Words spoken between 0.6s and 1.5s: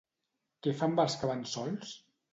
Què fa amb els que van